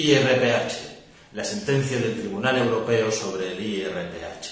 IRPH, 0.00 1.34
la 1.34 1.44
sentencia 1.44 1.98
del 1.98 2.18
Tribunal 2.18 2.56
Europeo 2.56 3.12
sobre 3.12 3.52
el 3.52 3.60
IRPH. 3.60 4.48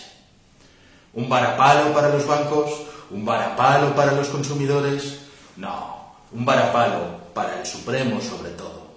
¿Un 1.14 1.28
varapalo 1.28 1.94
para 1.94 2.10
los 2.10 2.26
bancos? 2.26 2.70
¿Un 3.10 3.24
varapalo 3.24 3.94
para 3.94 4.12
los 4.12 4.28
consumidores? 4.28 5.20
No, 5.56 6.16
un 6.32 6.44
varapalo 6.44 7.32
para 7.32 7.58
el 7.58 7.66
Supremo 7.66 8.20
sobre 8.20 8.50
todo. 8.50 8.88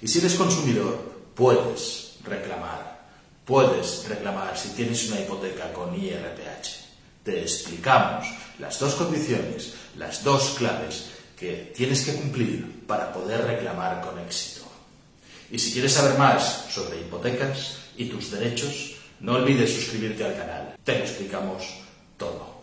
Y 0.00 0.08
si 0.08 0.20
eres 0.20 0.34
consumidor, 0.34 0.98
puedes 1.34 2.16
reclamar. 2.24 3.00
Puedes 3.44 4.08
reclamar 4.08 4.56
si 4.56 4.70
tienes 4.70 5.10
una 5.10 5.20
hipoteca 5.20 5.70
con 5.72 5.94
IRPH. 5.94 7.24
Te 7.24 7.42
explicamos 7.42 8.26
las 8.58 8.78
dos 8.78 8.94
condiciones, 8.94 9.74
las 9.98 10.24
dos 10.24 10.54
claves 10.56 11.10
que 11.38 11.72
tienes 11.76 12.04
que 12.04 12.14
cumplir 12.14 12.86
para 12.86 13.12
poder 13.12 13.44
reclamar 13.44 14.00
con 14.00 14.18
éxito. 14.18 14.59
Y 15.52 15.58
si 15.58 15.72
quieres 15.72 15.94
saber 15.94 16.16
más 16.16 16.66
sobre 16.70 17.00
hipotecas 17.00 17.78
y 17.96 18.04
tus 18.04 18.30
derechos, 18.30 18.92
no 19.18 19.34
olvides 19.34 19.74
suscribirte 19.74 20.24
al 20.24 20.36
canal. 20.36 20.74
Te 20.84 20.98
explicamos 20.98 21.64
todo. 22.16 22.60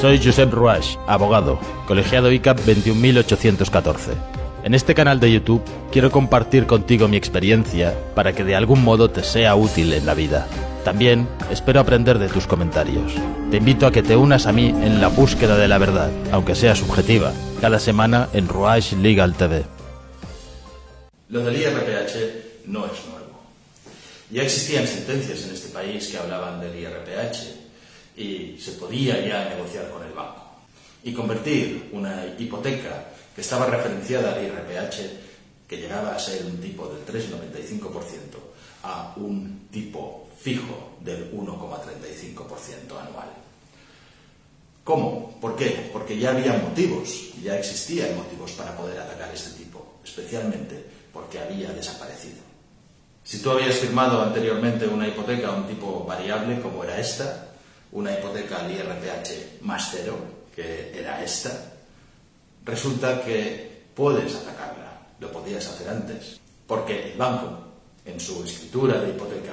Soy 0.00 0.18
Josep 0.22 0.50
Ruach, 0.52 0.96
abogado, 1.06 1.58
colegiado 1.86 2.32
ICAP 2.32 2.60
21814. 2.60 4.12
En 4.64 4.74
este 4.74 4.94
canal 4.94 5.20
de 5.20 5.32
YouTube 5.32 5.62
quiero 5.92 6.10
compartir 6.10 6.66
contigo 6.66 7.06
mi 7.06 7.16
experiencia 7.16 7.94
para 8.14 8.32
que 8.32 8.44
de 8.44 8.56
algún 8.56 8.82
modo 8.82 9.10
te 9.10 9.22
sea 9.22 9.56
útil 9.56 9.92
en 9.92 10.06
la 10.06 10.14
vida. 10.14 10.46
También 10.84 11.28
espero 11.50 11.80
aprender 11.80 12.18
de 12.18 12.28
tus 12.28 12.46
comentarios. 12.46 13.12
Te 13.50 13.58
invito 13.58 13.86
a 13.86 13.92
que 13.92 14.02
te 14.02 14.16
unas 14.16 14.46
a 14.46 14.52
mí 14.52 14.68
en 14.68 15.02
la 15.02 15.08
búsqueda 15.08 15.58
de 15.58 15.68
la 15.68 15.78
verdad, 15.78 16.10
aunque 16.32 16.54
sea 16.54 16.74
subjetiva, 16.74 17.32
cada 17.60 17.78
semana 17.80 18.28
en 18.32 18.48
Ruach 18.48 18.92
Legal 18.92 19.34
TV. 19.34 19.64
Lo 21.28 21.40
del 21.40 21.56
IRPH 21.56 22.66
no 22.66 22.86
es 22.86 23.04
nuevo. 23.06 23.40
Ya 24.30 24.42
existían 24.42 24.86
sentencias 24.86 25.42
en 25.44 25.54
este 25.54 25.70
país 25.70 26.06
que 26.08 26.18
hablaban 26.18 26.60
del 26.60 26.78
IRPH 26.78 28.16
y 28.16 28.58
se 28.58 28.72
podía 28.72 29.20
ya 29.26 29.48
negociar 29.48 29.90
con 29.90 30.04
el 30.04 30.12
banco. 30.12 30.44
Y 31.02 31.12
convertir 31.12 31.90
una 31.92 32.26
hipoteca 32.38 33.08
que 33.34 33.40
estaba 33.40 33.66
referenciada 33.66 34.34
al 34.34 34.44
IRPH, 34.44 35.66
que 35.66 35.76
llegaba 35.76 36.14
a 36.14 36.18
ser 36.18 36.44
un 36.44 36.58
tipo 36.60 36.88
del 36.88 37.04
3,95%, 37.04 37.90
a 38.84 39.14
un 39.16 39.68
tipo 39.70 40.28
fijo 40.40 40.96
del 41.00 41.32
1,35% 41.32 43.00
anual. 43.00 43.47
¿Cómo? 44.88 45.36
¿Por 45.38 45.54
qué? 45.54 45.90
Porque 45.92 46.16
ya 46.16 46.30
había 46.30 46.54
motivos, 46.54 47.34
ya 47.42 47.58
existían 47.58 48.16
motivos 48.16 48.52
para 48.52 48.74
poder 48.74 48.98
atacar 48.98 49.30
este 49.34 49.50
tipo, 49.62 50.00
especialmente 50.02 50.82
porque 51.12 51.38
había 51.38 51.68
desaparecido. 51.74 52.38
Si 53.22 53.42
tú 53.42 53.50
habías 53.50 53.74
firmado 53.74 54.22
anteriormente 54.22 54.86
una 54.86 55.06
hipoteca 55.06 55.48
a 55.48 55.56
un 55.56 55.66
tipo 55.68 56.06
variable 56.06 56.58
como 56.62 56.84
era 56.84 56.98
esta, 56.98 57.48
una 57.92 58.14
hipoteca 58.14 58.60
al 58.60 58.70
IRPH 58.70 59.60
más 59.60 59.90
cero, 59.92 60.16
que 60.56 60.98
era 60.98 61.22
esta, 61.22 61.50
resulta 62.64 63.22
que 63.22 63.90
puedes 63.94 64.36
atacarla, 64.36 65.02
lo 65.20 65.30
podías 65.30 65.66
hacer 65.66 65.90
antes, 65.90 66.40
porque 66.66 67.12
el 67.12 67.18
banco, 67.18 67.58
en 68.06 68.18
su 68.18 68.42
escritura 68.42 68.98
de 69.02 69.10
hipoteca, 69.10 69.52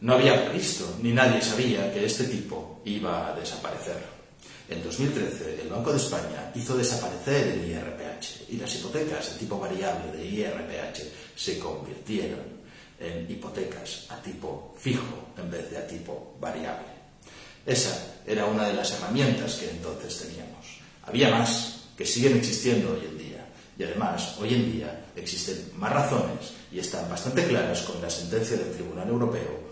no 0.00 0.14
había 0.14 0.42
previsto, 0.42 0.96
ni 1.02 1.12
nadie 1.12 1.42
sabía 1.42 1.92
que 1.92 2.06
este 2.06 2.24
tipo 2.24 2.80
iba 2.86 3.28
a 3.28 3.36
desaparecer. 3.36 4.13
En 4.68 4.82
2013, 4.82 5.60
el 5.62 5.68
Banco 5.68 5.92
de 5.92 5.98
España 5.98 6.50
hizo 6.54 6.76
desaparecer 6.76 7.48
el 7.48 7.70
IRPH 7.70 8.48
y 8.48 8.56
las 8.56 8.74
hipotecas 8.74 9.34
de 9.34 9.38
tipo 9.40 9.58
variable 9.58 10.10
de 10.12 10.24
IRPH 10.24 11.02
se 11.36 11.58
convirtieron 11.58 12.64
en 12.98 13.30
hipotecas 13.30 14.06
a 14.08 14.22
tipo 14.22 14.74
fijo 14.78 15.32
en 15.36 15.50
vez 15.50 15.70
de 15.70 15.76
a 15.76 15.86
tipo 15.86 16.36
variable. 16.40 16.94
Esa 17.66 18.22
era 18.26 18.46
una 18.46 18.66
de 18.68 18.74
las 18.74 18.92
herramientas 18.92 19.56
que 19.56 19.68
entonces 19.68 20.20
teníamos. 20.20 20.78
Había 21.02 21.30
más 21.30 21.84
que 21.96 22.06
siguen 22.06 22.38
existiendo 22.38 22.92
hoy 22.92 23.04
en 23.06 23.18
día. 23.18 23.46
Y 23.78 23.82
además, 23.82 24.36
hoy 24.38 24.54
en 24.54 24.72
día 24.72 25.06
existen 25.14 25.72
más 25.76 25.92
razones 25.92 26.52
y 26.72 26.78
están 26.78 27.08
bastante 27.10 27.44
claras 27.46 27.82
con 27.82 28.00
la 28.00 28.08
sentencia 28.08 28.56
del 28.56 28.72
Tribunal 28.72 29.08
Europeo 29.08 29.63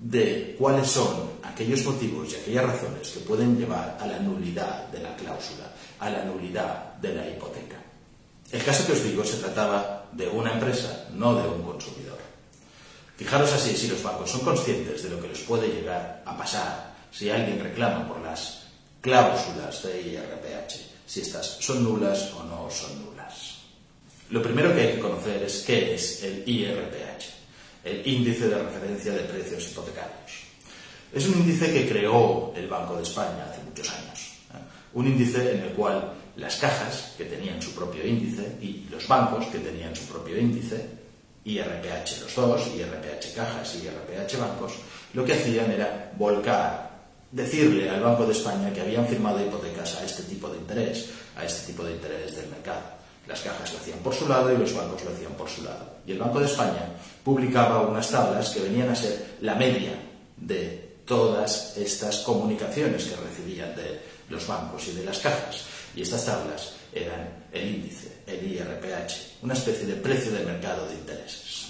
de 0.00 0.56
cuáles 0.58 0.88
son 0.88 1.34
aquellos 1.42 1.84
motivos 1.84 2.32
y 2.32 2.36
aquellas 2.36 2.64
razones 2.64 3.08
que 3.10 3.20
pueden 3.20 3.56
llevar 3.56 3.96
a 4.00 4.06
la 4.06 4.18
nulidad 4.18 4.88
de 4.88 5.00
la 5.00 5.16
cláusula, 5.16 5.72
a 6.00 6.10
la 6.10 6.24
nulidad 6.24 6.94
de 6.94 7.14
la 7.14 7.28
hipoteca. 7.28 7.76
El 8.50 8.62
caso 8.62 8.86
que 8.86 8.92
os 8.92 9.04
digo 9.04 9.24
se 9.24 9.38
trataba 9.38 10.06
de 10.12 10.28
una 10.28 10.52
empresa, 10.52 11.08
no 11.14 11.34
de 11.34 11.48
un 11.48 11.62
consumidor. 11.62 12.18
Fijaros 13.16 13.52
así 13.52 13.76
si 13.76 13.88
los 13.88 14.02
bancos 14.02 14.30
son 14.30 14.40
conscientes 14.40 15.02
de 15.02 15.10
lo 15.10 15.20
que 15.20 15.28
les 15.28 15.40
puede 15.40 15.68
llegar 15.68 16.22
a 16.26 16.36
pasar 16.36 16.94
si 17.12 17.30
alguien 17.30 17.62
reclama 17.62 18.08
por 18.08 18.20
las 18.20 18.64
cláusulas 19.00 19.82
de 19.84 20.02
IRPH, 20.02 20.74
si 21.06 21.20
estas 21.20 21.58
son 21.60 21.84
nulas 21.84 22.32
o 22.34 22.42
no 22.42 22.68
son 22.70 23.04
nulas. 23.04 23.58
Lo 24.30 24.42
primero 24.42 24.74
que 24.74 24.80
hay 24.80 24.94
que 24.94 25.00
conocer 25.00 25.42
es 25.44 25.62
qué 25.66 25.94
es 25.94 26.22
el 26.24 26.42
IRPH 26.46 27.33
el 27.84 28.06
índice 28.06 28.48
de 28.48 28.62
referencia 28.62 29.12
de 29.12 29.20
precios 29.20 29.70
hipotecarios. 29.70 30.44
Es 31.12 31.28
un 31.28 31.40
índice 31.40 31.72
que 31.72 31.88
creó 31.88 32.52
el 32.56 32.66
Banco 32.66 32.96
de 32.96 33.02
España 33.02 33.46
hace 33.48 33.62
muchos 33.62 33.88
años. 33.90 34.32
¿eh? 34.52 34.58
Un 34.94 35.06
índice 35.06 35.54
en 35.54 35.62
el 35.62 35.70
cual 35.70 36.12
las 36.36 36.56
cajas, 36.56 37.14
que 37.16 37.26
tenían 37.26 37.62
su 37.62 37.72
propio 37.72 38.04
índice, 38.04 38.56
y 38.60 38.86
los 38.90 39.06
bancos, 39.06 39.46
que 39.46 39.58
tenían 39.58 39.94
su 39.94 40.06
propio 40.06 40.36
índice, 40.36 40.88
IRPH 41.44 42.22
los 42.22 42.34
dos, 42.34 42.66
IRPH 42.74 43.34
cajas 43.34 43.76
y 43.76 43.86
IRPH 43.86 44.38
bancos, 44.38 44.72
lo 45.12 45.24
que 45.24 45.34
hacían 45.34 45.70
era 45.70 46.12
volcar, 46.16 46.90
decirle 47.30 47.90
al 47.90 48.00
Banco 48.00 48.24
de 48.26 48.32
España 48.32 48.72
que 48.72 48.80
habían 48.80 49.06
firmado 49.06 49.44
hipotecas 49.44 49.96
a 49.96 50.04
este 50.04 50.22
tipo 50.24 50.48
de 50.48 50.58
interés, 50.58 51.10
a 51.36 51.44
este 51.44 51.72
tipo 51.72 51.84
de 51.84 51.92
interés 51.92 52.34
del 52.36 52.48
mercado. 52.48 53.03
Las 53.26 53.40
cajas 53.40 53.72
lo 53.72 53.78
hacían 53.78 53.98
por 54.00 54.14
su 54.14 54.28
lado 54.28 54.52
y 54.52 54.58
los 54.58 54.74
bancos 54.74 55.02
lo 55.04 55.10
hacían 55.10 55.32
por 55.32 55.48
su 55.48 55.62
lado. 55.62 55.94
Y 56.06 56.12
el 56.12 56.18
Banco 56.18 56.40
de 56.40 56.46
España 56.46 56.88
publicaba 57.24 57.80
unas 57.82 58.10
tablas 58.10 58.50
que 58.50 58.60
venían 58.60 58.90
a 58.90 58.96
ser 58.96 59.36
la 59.40 59.54
media 59.54 59.92
de 60.36 60.98
todas 61.06 61.76
estas 61.76 62.18
comunicaciones 62.18 63.04
que 63.04 63.16
recibían 63.16 63.74
de 63.76 64.00
los 64.28 64.46
bancos 64.46 64.88
y 64.88 64.92
de 64.92 65.04
las 65.04 65.18
cajas. 65.18 65.64
Y 65.94 66.02
estas 66.02 66.24
tablas 66.26 66.74
eran 66.92 67.44
el 67.52 67.76
índice, 67.76 68.22
el 68.26 68.52
IRPH, 68.52 69.42
una 69.42 69.54
especie 69.54 69.86
de 69.86 69.94
precio 69.94 70.32
de 70.32 70.44
mercado 70.44 70.86
de 70.88 70.94
intereses. 70.94 71.66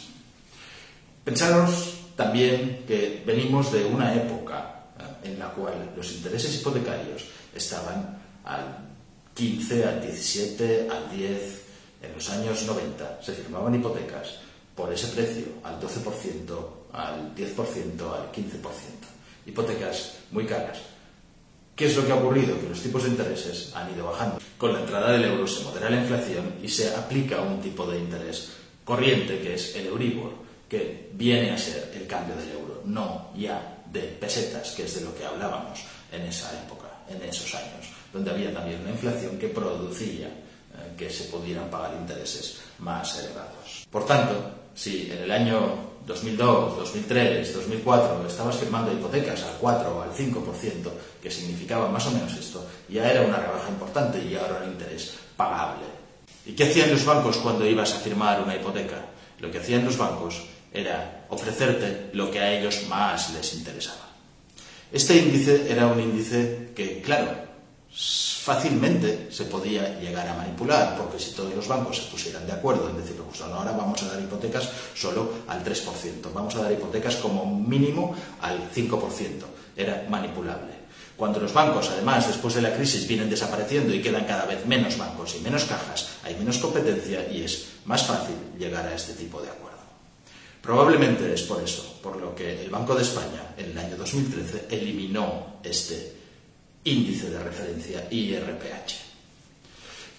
Pensaros 1.25 1.94
también 2.16 2.84
que 2.86 3.22
venimos 3.26 3.72
de 3.72 3.84
una 3.84 4.15
época 4.15 4.84
eh, 4.98 5.28
en 5.28 5.38
la 5.38 5.48
cual 5.50 5.92
los 5.97 6.12
intereses 6.12 6.54
hipotecarios 6.56 7.25
estaban 7.54 8.19
al 8.44 8.94
15, 9.34 9.84
al 9.84 10.00
17, 10.00 10.89
al 10.91 11.11
10. 11.11 11.62
En 12.03 12.15
los 12.15 12.31
años 12.31 12.62
90 12.62 13.21
se 13.22 13.33
firmaban 13.33 13.75
hipotecas 13.75 14.39
por 14.75 14.93
ese 14.93 15.09
precio, 15.09 15.47
al 15.62 15.81
12%, 15.81 16.69
al 16.93 17.34
10%, 17.34 18.00
al 18.12 18.33
15%. 18.33 18.45
Hipotecas 19.47 20.15
muy 20.31 20.47
caras. 20.47 20.78
¿Qué 21.75 21.87
es 21.87 21.97
lo 21.97 22.06
que 22.06 22.12
ha 22.12 22.17
ocurrido? 22.17 22.61
Que 22.61 22.69
los 22.69 22.81
tipos 22.81 23.03
de 23.03 23.11
intereses 23.11 23.72
han 23.75 23.93
ido 23.93 24.06
bajando. 24.06 24.39
Con 24.56 24.72
la 24.72 24.81
entrada 24.81 25.12
del 25.12 25.25
euro 25.25 25.47
se 25.47 25.65
modera 25.65 25.91
la 25.91 26.01
inflación 26.01 26.55
y 26.62 26.69
se 26.69 26.95
aplica 26.95 27.41
un 27.41 27.61
tipo 27.61 27.87
de 27.87 27.99
interés 27.99 28.53
corriente, 28.84 29.41
que 29.41 29.55
es 29.55 29.75
el 29.75 29.87
Euribor, 29.87 30.33
que 30.69 31.11
viene 31.15 31.51
a 31.51 31.59
ser 31.59 31.93
el 31.95 32.06
cambio 32.06 32.37
del 32.37 32.51
euro, 32.51 32.83
no 32.84 33.31
ya 33.37 33.83
de 33.91 34.03
pesetas, 34.03 34.72
que 34.72 34.84
es 34.84 34.95
de 34.95 35.05
lo 35.05 35.15
que 35.16 35.25
hablábamos 35.25 35.81
en 36.14 36.22
esa 36.22 36.50
época, 36.62 36.88
en 37.08 37.22
esos 37.22 37.54
años 37.54 37.94
donde 38.14 38.30
había 38.30 38.54
también 38.54 38.80
una 38.80 38.91
inflación 38.91 39.36
que 39.36 39.48
producía 39.48 40.28
eh, 40.28 40.94
que 40.97 41.10
se 41.10 41.25
pudieran 41.25 41.69
pagar 41.69 41.92
intereses 41.98 42.60
más 42.78 43.18
elevados. 43.18 43.86
Por 43.91 44.06
tanto, 44.06 44.34
si 44.72 45.10
en 45.10 45.24
el 45.24 45.30
año 45.30 45.94
2002, 46.06 46.78
2003, 46.78 47.54
2004 47.54 48.27
estabas 48.28 48.56
firmando 48.56 48.92
hipotecas 48.92 49.42
al 49.42 49.56
4 49.60 49.97
o 49.97 50.03
al 50.03 50.12
5%, 50.12 50.91
que 51.21 51.30
significaba 51.30 51.89
más 51.89 52.06
o 52.06 52.12
menos 52.12 52.33
esto, 52.34 52.65
ya 52.89 53.10
era 53.10 53.22
una 53.22 53.39
rebaja 53.39 53.68
importante 53.68 54.22
y 54.24 54.36
ahora 54.36 54.62
un 54.65 54.72
interés 54.72 55.15
pagable. 55.36 55.84
¿Y 56.47 56.53
qué 56.53 56.65
hacían 56.65 56.92
los 56.92 57.04
bancos 57.04 57.39
cuando 57.39 57.66
ibas 57.66 57.94
a 57.94 57.98
firmar 57.98 58.41
una 58.42 58.54
hipoteca? 58.54 59.06
Lo 59.41 59.50
que 59.50 59.59
hacían 59.59 59.84
los 59.84 59.98
bancos 59.98 60.44
era 60.72 61.27
ofrecerte 61.30 62.10
lo 62.12 62.30
que 62.30 62.39
a 62.39 62.53
ellos 62.53 62.86
más 62.89 63.33
les 63.33 63.54
interesaba. 63.54 64.14
Este 64.94 65.18
índice 65.18 65.66
era 65.68 65.88
un 65.88 65.98
índice 65.98 66.70
que, 66.72 67.02
claro, 67.02 67.26
fácilmente 67.91 69.26
se 69.28 69.46
podía 69.46 69.98
llegar 69.98 70.28
a 70.28 70.36
manipular, 70.36 70.96
porque 70.96 71.18
si 71.18 71.32
todos 71.32 71.52
los 71.52 71.66
bancos 71.66 71.96
se 71.96 72.10
pusieran 72.12 72.46
de 72.46 72.52
acuerdo 72.52 72.88
en 72.88 72.98
decir, 72.98 73.16
pues 73.16 73.41
ahora 73.41 73.72
vamos 73.72 74.00
a 74.04 74.06
dar 74.06 74.22
hipotecas 74.22 74.70
solo 74.94 75.32
al 75.48 75.64
3%, 75.64 76.32
vamos 76.32 76.54
a 76.54 76.62
dar 76.62 76.70
hipotecas 76.70 77.16
como 77.16 77.44
mínimo 77.44 78.14
al 78.41 78.70
5%, 78.70 79.42
era 79.76 80.06
manipulable. 80.08 80.74
Cuando 81.16 81.41
los 81.41 81.52
bancos, 81.52 81.91
además, 81.91 82.28
después 82.28 82.54
de 82.54 82.62
la 82.62 82.76
crisis, 82.76 83.08
vienen 83.08 83.28
desapareciendo 83.28 83.92
y 83.92 84.00
quedan 84.00 84.26
cada 84.26 84.46
vez 84.46 84.64
menos 84.64 84.96
bancos 84.96 85.34
y 85.34 85.41
menos 85.41 85.64
cajas, 85.64 86.10
hay 86.22 86.36
menos 86.36 86.58
competencia 86.58 87.28
y 87.32 87.42
es 87.42 87.66
más 87.84 88.06
fácil 88.06 88.36
llegar 88.60 88.86
a 88.86 88.94
este 88.94 89.14
tipo 89.14 89.42
de 89.42 89.48
acuerdo. 89.48 89.73
Probablemente 90.65 91.34
es 91.34 91.43
por 91.43 91.63
eso, 91.63 91.99
por 92.03 92.16
lo 92.16 92.34
que 92.34 92.63
el 92.63 92.71
Banco 92.71 92.95
de 92.95 93.03
España 93.03 93.53
en 93.59 93.72
el 93.72 93.78
año 93.78 93.99
2013 93.99 94.69
eliminó 94.71 95.59
este 95.63 96.15
índice 96.84 97.28
de 97.28 97.39
referencia 97.39 98.09
IRPH. 98.11 98.95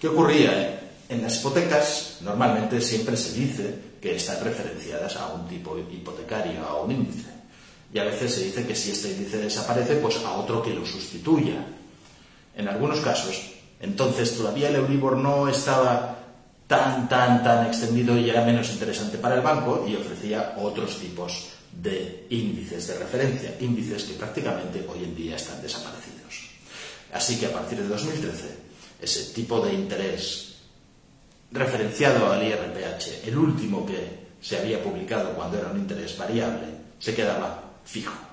¿Qué 0.00 0.06
ocurría? 0.06 0.82
En 1.08 1.22
las 1.22 1.40
hipotecas 1.40 2.18
normalmente 2.20 2.80
siempre 2.80 3.16
se 3.16 3.32
dice 3.32 3.74
que 4.00 4.14
están 4.14 4.44
referenciadas 4.44 5.16
a 5.16 5.34
un 5.34 5.48
tipo 5.48 5.76
hipotecario, 5.78 6.64
a 6.64 6.80
un 6.80 6.92
índice. 6.92 7.26
Y 7.92 7.98
a 7.98 8.04
veces 8.04 8.32
se 8.32 8.44
dice 8.44 8.64
que 8.64 8.76
si 8.76 8.92
este 8.92 9.10
índice 9.10 9.38
desaparece, 9.38 9.96
pues 9.96 10.16
a 10.18 10.30
otro 10.34 10.62
que 10.62 10.74
lo 10.74 10.86
sustituya. 10.86 11.66
En 12.54 12.68
algunos 12.68 13.00
casos, 13.00 13.50
entonces 13.80 14.36
todavía 14.36 14.68
el 14.68 14.76
Euribor 14.76 15.16
no 15.16 15.48
estaba 15.48 16.15
tan, 16.66 17.08
tan, 17.08 17.42
tan 17.42 17.66
extendido 17.66 18.16
y 18.18 18.30
era 18.30 18.44
menos 18.44 18.70
interesante 18.70 19.18
para 19.18 19.36
el 19.36 19.40
banco 19.40 19.86
y 19.88 19.94
ofrecía 19.94 20.54
otros 20.58 20.98
tipos 20.98 21.50
de 21.72 22.26
índices 22.30 22.88
de 22.88 22.98
referencia, 22.98 23.56
índices 23.60 24.04
que 24.04 24.14
prácticamente 24.14 24.84
hoy 24.88 25.04
en 25.04 25.14
día 25.14 25.36
están 25.36 25.60
desaparecidos. 25.62 26.50
Así 27.12 27.38
que 27.38 27.46
a 27.46 27.52
partir 27.52 27.78
de 27.78 27.88
2013, 27.88 28.56
ese 29.00 29.34
tipo 29.34 29.60
de 29.60 29.74
interés 29.74 30.56
referenciado 31.52 32.32
al 32.32 32.42
IRPH, 32.42 33.26
el 33.28 33.36
último 33.38 33.86
que 33.86 34.26
se 34.40 34.58
había 34.58 34.82
publicado 34.82 35.34
cuando 35.34 35.58
era 35.58 35.70
un 35.70 35.78
interés 35.78 36.16
variable, 36.18 36.66
se 36.98 37.14
quedaba 37.14 37.62
fijo. 37.84 38.25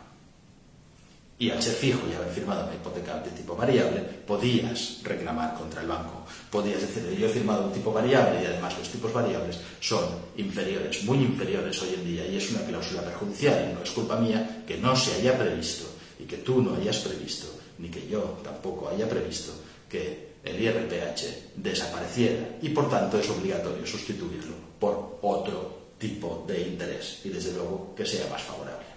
Y 1.40 1.50
al 1.50 1.62
ser 1.62 1.74
fijo 1.74 2.00
y 2.10 2.14
haber 2.14 2.30
firmado 2.30 2.66
una 2.66 2.76
hipoteca 2.76 3.20
de 3.20 3.32
tipo 3.32 3.56
variable, 3.56 4.00
podías 4.26 5.00
reclamar 5.04 5.56
contra 5.56 5.82
el 5.82 5.88
banco. 5.88 6.26
Podías 6.50 6.82
decir, 6.82 7.18
yo 7.20 7.28
he 7.28 7.30
firmado 7.30 7.66
un 7.66 7.74
tipo 7.74 7.92
variable 7.92 8.44
y 8.44 8.46
además 8.46 8.78
los 8.78 8.90
tipos 8.90 9.12
variables 9.12 9.60
son 9.80 10.06
inferiores, 10.38 11.04
muy 11.04 11.18
inferiores 11.18 11.82
hoy 11.82 11.96
en 11.96 12.06
día, 12.06 12.28
y 12.28 12.38
es 12.38 12.52
una 12.52 12.62
cláusula 12.62 13.02
perjudicial. 13.02 13.74
No 13.74 13.84
es 13.84 13.92
culpa 13.92 14.18
mía 14.18 14.64
que 14.66 14.78
no 14.78 14.96
se 14.96 15.16
haya 15.16 15.38
previsto 15.38 15.86
y 16.20 16.24
que 16.24 16.38
tú 16.38 16.62
no 16.62 16.76
hayas 16.76 17.00
previsto, 17.00 17.48
ni 17.80 17.90
que 17.90 18.08
yo 18.08 18.40
tampoco 18.44 18.90
haya 18.90 19.10
previsto 19.10 19.54
que 19.90 20.34
el 20.44 20.62
IRPH 20.62 21.56
desapareciera 21.56 22.58
y 22.62 22.70
por 22.70 22.90
tanto 22.90 23.20
es 23.20 23.30
obligatorio 23.30 23.86
sustituirlo 23.86 24.56
por 24.80 25.20
otro 25.22 25.94
tipo 25.98 26.44
de 26.48 26.62
interés 26.62 27.22
y 27.24 27.30
desde 27.30 27.54
luego 27.54 27.94
que 27.96 28.06
sea 28.06 28.28
más 28.30 28.42
favorable. 28.42 28.93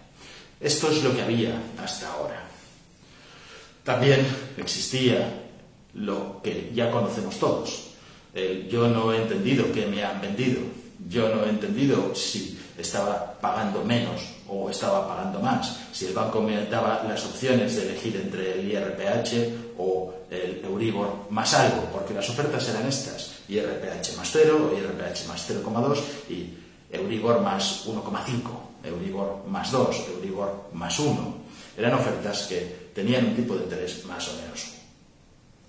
Esto 0.61 0.91
es 0.91 1.03
lo 1.03 1.15
que 1.15 1.23
había 1.23 1.61
hasta 1.83 2.11
ahora. 2.13 2.43
También 3.85 4.27
existía 4.57 5.43
lo 5.95 6.41
que 6.43 6.73
ya 6.75 6.91
conocemos 6.91 7.39
todos. 7.39 7.85
yo 8.69 8.89
no 8.89 9.13
he 9.13 9.23
entendido 9.23 9.73
que 9.73 9.87
me 9.87 10.05
han 10.05 10.21
vendido. 10.21 10.61
Yo 11.09 11.29
no 11.35 11.45
he 11.45 11.51
entendido 11.51 12.15
si 12.15 12.59
estaba 12.77 13.39
pagando 13.41 13.85
menos 13.85 14.23
o 14.49 14.71
estaba 14.71 15.07
pagando 15.07 15.41
más. 15.41 15.79
Si 15.93 16.07
el 16.07 16.15
banco 16.15 16.43
me 16.43 16.67
daba 16.67 17.05
las 17.09 17.25
opciones 17.25 17.77
de 17.77 17.91
elegir 17.91 18.17
entre 18.17 18.61
el 18.61 18.71
IRPH 18.71 19.77
o 19.79 20.15
el 20.31 20.63
Euribor 20.65 21.27
más 21.31 21.55
algo, 21.55 21.89
porque 21.93 22.15
las 22.15 22.29
ofertas 22.29 22.69
eran 22.69 22.87
estas, 22.87 23.37
IRPH 23.49 24.17
más 24.17 24.31
0 24.33 24.71
o 24.73 24.77
IRPH 24.77 25.29
más 25.29 25.49
0,2 25.49 25.99
y 26.29 26.66
Euribor 26.91 27.41
más 27.41 27.87
1,5, 27.87 28.85
Euribor 28.85 29.45
más 29.49 29.71
2, 29.71 30.09
Euribor 30.15 30.71
más 30.73 30.99
1. 30.99 31.35
Eran 31.77 31.95
ofertas 31.95 32.47
que 32.47 32.91
tenían 32.95 33.27
un 33.27 33.37
tipo 33.37 33.55
de 33.57 33.65
interés 33.65 34.05
más 34.07 34.29
o 34.29 34.37
menos. 34.41 34.73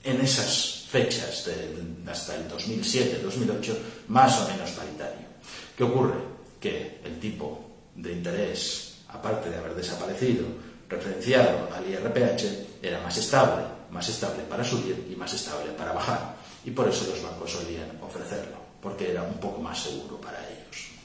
En 0.04 0.22
esas 0.22 0.86
fechas, 0.90 1.46
de, 1.46 2.10
hasta 2.10 2.36
el 2.36 2.50
2007-2008, 2.50 3.78
más 4.08 4.40
o 4.42 4.48
menos 4.48 4.72
paritario. 4.72 5.28
¿Qué 5.76 5.84
ocurre? 5.84 6.16
Que 6.60 7.02
el 7.04 7.20
tipo 7.20 7.68
de 7.96 8.14
interés, 8.14 9.00
aparte 9.10 9.50
de 9.50 9.58
haber 9.58 9.76
desaparecido, 9.76 10.46
referenciado 10.88 11.70
al 11.76 11.86
IRPH, 11.90 12.82
era 12.82 13.02
más 13.02 13.18
estable, 13.18 13.66
más 13.92 14.08
estable 14.08 14.44
para 14.44 14.64
subir 14.64 15.08
y 15.12 15.16
más 15.16 15.34
estable 15.34 15.72
para 15.72 15.92
bajar. 15.92 16.36
Y 16.64 16.72
por 16.72 16.88
eso 16.88 17.06
los 17.10 17.22
bancos 17.22 17.52
solían 17.52 18.00
ofrecerlo, 18.02 18.58
porque 18.82 19.12
era 19.12 19.24
un 19.24 19.40
poco 19.40 19.62
más 19.62 19.82
seguro 19.82 20.20
para 20.22 20.40
ellos. 20.48 20.97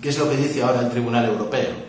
¿Qué 0.00 0.10
es 0.10 0.18
lo 0.18 0.28
que 0.28 0.36
dice 0.36 0.62
ahora 0.62 0.80
el 0.80 0.90
Tribunal 0.90 1.24
Europeo? 1.26 1.86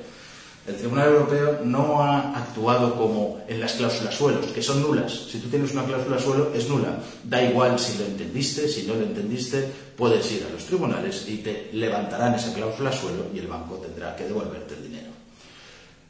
El 0.67 0.75
Tribunal 0.75 1.07
Europeo 1.07 1.61
no 1.63 2.01
ha 2.01 2.37
actuado 2.37 2.95
como 2.97 3.41
en 3.47 3.61
las 3.61 3.73
cláusulas 3.73 4.13
suelos, 4.13 4.47
que 4.47 4.61
son 4.61 4.81
nulas. 4.81 5.13
Si 5.31 5.39
tú 5.39 5.47
tienes 5.47 5.71
una 5.71 5.85
cláusula 5.85 6.19
suelo, 6.19 6.51
es 6.53 6.67
nula. 6.67 6.99
Da 7.23 7.41
igual 7.41 7.79
si 7.79 7.97
lo 7.97 8.05
entendiste, 8.05 8.67
si 8.67 8.83
no 8.83 8.95
lo 8.95 9.03
entendiste, 9.03 9.71
puedes 9.95 10.29
ir 10.33 10.45
a 10.45 10.51
los 10.51 10.65
tribunales 10.65 11.25
y 11.27 11.37
te 11.37 11.69
levantarán 11.71 12.35
esa 12.35 12.53
cláusula 12.53 12.91
suelo 12.91 13.27
y 13.33 13.39
el 13.39 13.47
banco 13.47 13.75
tendrá 13.75 14.13
que 14.15 14.25
devolverte 14.25 14.75
el 14.75 14.83
dinero. 14.83 15.07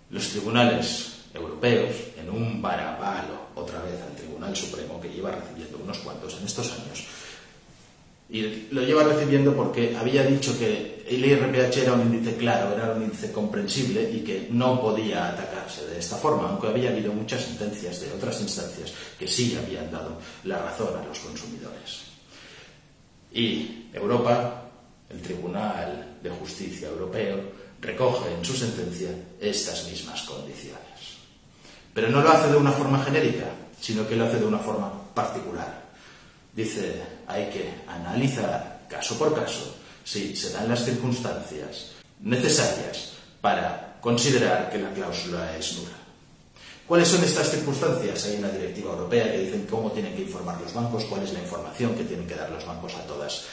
Los 0.09 0.27
tribunales 0.29 1.17
europeos, 1.35 1.95
en 2.17 2.29
un 2.29 2.59
varabalo, 2.59 3.47
otra 3.53 3.79
vez 3.83 4.01
al 4.01 4.15
Tribunal 4.15 4.55
Supremo, 4.55 4.99
que 4.99 5.09
lleva 5.09 5.31
recibiendo 5.31 5.77
unos 5.83 5.99
cuantos 5.99 6.35
en 6.39 6.45
estos 6.45 6.71
años, 6.71 7.05
y 8.29 8.67
lo 8.71 8.81
lleva 8.81 9.03
recibiendo 9.03 9.55
porque 9.55 9.95
había 9.95 10.23
dicho 10.23 10.57
que 10.59 11.05
el 11.07 11.23
IRPH 11.23 11.77
era 11.77 11.93
un 11.93 12.01
índice 12.01 12.35
claro, 12.35 12.75
era 12.75 12.91
un 12.91 13.03
índice 13.03 13.31
comprensible 13.31 14.11
y 14.11 14.19
que 14.19 14.49
no 14.51 14.81
podía 14.81 15.29
atacarse 15.29 15.87
de 15.87 15.97
esta 15.97 16.17
forma, 16.17 16.49
aunque 16.49 16.67
había 16.67 16.89
habido 16.89 17.13
muchas 17.13 17.43
sentencias 17.43 18.01
de 18.01 18.11
otras 18.11 18.41
instancias 18.41 18.91
que 19.17 19.27
sí 19.27 19.57
habían 19.57 19.89
dado 19.89 20.17
la 20.43 20.59
razón 20.59 20.99
a 20.99 21.05
los 21.05 21.19
consumidores. 21.19 22.03
Y 23.31 23.87
Europa, 23.93 24.63
el 25.09 25.21
Tribunal 25.21 26.17
de 26.21 26.29
Justicia 26.29 26.89
Europeo, 26.89 27.39
recoge 27.79 28.33
en 28.33 28.43
su 28.43 28.53
sentencia 28.53 29.09
estas 29.39 29.87
mismas 29.87 30.23
condiciones. 30.23 30.81
Pero 31.93 32.09
no 32.09 32.21
lo 32.21 32.29
hace 32.29 32.51
de 32.51 32.57
una 32.57 32.71
forma 32.71 33.03
genérica, 33.03 33.45
sino 33.79 34.05
que 34.05 34.17
lo 34.17 34.25
hace 34.25 34.39
de 34.39 34.45
una 34.45 34.59
forma 34.59 34.91
particular. 35.13 35.86
Dice, 36.57 37.03
hay 37.27 37.51
que 37.51 37.69
analizar 37.87 38.81
caso 38.89 39.15
por 39.19 39.35
caso 39.35 39.75
si 40.03 40.35
se 40.35 40.49
dan 40.49 40.67
las 40.67 40.83
circunstancias 40.83 41.91
necesarias 42.21 43.11
para 43.41 43.97
considerar 44.01 44.71
que 44.71 44.79
la 44.79 44.89
cláusula 44.89 45.55
es 45.55 45.73
nula. 45.75 45.97
¿Cuáles 46.87 47.09
son 47.09 47.23
estas 47.23 47.51
circunstancias? 47.51 48.25
Hay 48.25 48.37
una 48.37 48.49
directiva 48.49 48.93
europea 48.93 49.31
que 49.31 49.37
dice 49.37 49.67
cómo 49.69 49.91
tienen 49.91 50.15
que 50.15 50.23
informar 50.23 50.59
los 50.59 50.73
bancos, 50.73 51.03
cuál 51.03 51.21
es 51.21 51.33
la 51.33 51.41
información 51.41 51.93
que 51.93 52.05
tienen 52.05 52.25
que 52.25 52.33
dar 52.33 52.49
los 52.49 52.65
bancos 52.65 52.95
a 52.95 53.05
todas 53.05 53.45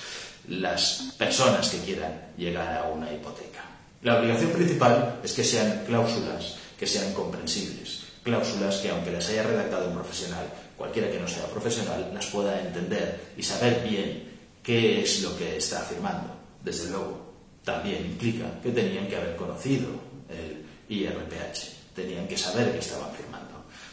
las 0.49 1.13
personas 1.19 1.69
que 1.69 1.81
quieran 1.81 2.33
llegar 2.39 2.79
a 2.79 2.89
una 2.89 3.13
hipoteca. 3.13 3.65
La 4.01 4.19
obligación 4.19 4.51
principal 4.51 5.21
es 5.23 5.35
que 5.35 5.45
sean 5.45 5.85
cláusulas 5.87 6.57
que 6.79 6.87
sean 6.87 7.13
comprensibles, 7.13 8.04
cláusulas 8.25 8.79
que 8.79 8.91
aunque 8.91 9.13
las 9.13 9.29
haya 9.29 9.45
redactado 9.45 9.89
un 9.89 9.95
profesional, 9.95 10.47
cualquiera 10.77 11.11
que 11.11 11.21
no 11.21 11.29
sea 11.29 11.47
profesional 11.47 12.11
las 12.13 12.27
pueda 12.27 12.61
entender 12.61 13.21
y 13.37 13.43
saber 13.43 13.87
bien 13.89 14.25
qué 14.63 15.03
es 15.03 15.23
lo 15.23 15.37
que 15.37 15.59
está 15.59 15.83
afirmando. 15.83 16.35
Desde 16.65 16.91
luego, 16.91 17.35
también 17.63 18.05
implica 18.05 18.47
que 18.63 18.71
tenían 18.71 19.07
que 19.07 19.17
haber 19.17 19.37
conocido 19.37 19.89
el 20.29 20.65
IRPH, 20.89 21.95
tenían 21.95 22.27
que 22.27 22.37
saber 22.37 22.73
que 22.73 22.79
estaban 22.79 23.13
firmando. 23.15 23.45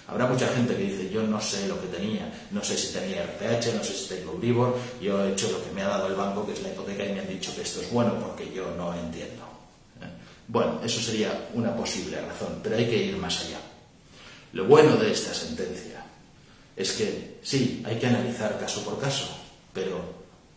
Habrá 0.08 0.28
mucha 0.28 0.48
gente 0.48 0.76
que 0.76 0.84
dice, 0.84 1.10
yo 1.10 1.24
no 1.24 1.40
sé 1.40 1.68
lo 1.68 1.80
que 1.80 1.88
tenía, 1.88 2.30
no 2.52 2.64
sé 2.64 2.78
si 2.78 2.92
tenía 2.92 3.24
IRPH, 3.24 3.76
no 3.76 3.84
sé 3.84 3.94
si 3.94 4.10
tengo 4.10 4.32
Euribor, 4.34 4.78
yo 5.02 5.24
he 5.24 5.32
hecho 5.32 5.52
lo 5.52 5.64
que 5.64 5.72
me 5.72 5.84
ha 5.84 5.88
dado 5.88 6.08
el 6.08 6.16
banco, 6.16 6.46
que 6.46 6.54
es 6.54 6.62
la 6.62 6.70
hipoteca, 6.70 7.06
y 7.06 7.14
me 7.14 7.22
han 7.22 7.30
dicho 7.30 7.56
que 7.56 7.62
esto 7.62 7.82
es 7.82 7.90
bueno 7.92 8.20
porque 8.20 8.52
yo 8.54 8.72
no 8.76 8.94
entiendo. 8.94 9.44
¿eh? 10.02 10.08
Bueno, 10.48 10.82
eso 10.84 11.00
sería 11.00 11.50
una 11.54 11.74
posible 11.76 12.20
razón, 12.20 12.60
pero 12.62 12.76
hay 12.76 12.88
que 12.88 13.06
ir 13.06 13.16
más 13.16 13.40
allá. 13.42 13.60
Lo 14.54 14.66
bueno 14.66 14.96
de 14.98 15.12
esta 15.12 15.34
sentencia 15.34 16.04
es 16.76 16.92
que 16.94 17.40
sí, 17.42 17.82
hay 17.86 17.98
que 17.98 18.08
analizar 18.08 18.60
caso 18.60 18.84
por 18.84 19.00
caso, 19.00 19.28
pero 19.74 20.00